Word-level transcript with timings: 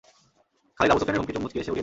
খালিদ 0.77 0.91
আবু 0.93 0.99
সুফিয়ানের 1.01 1.21
হুমকি 1.21 1.33
মুচকি 1.43 1.57
হেসে 1.59 1.71
উড়িয়ে 1.71 1.75
দেন। 1.75 1.79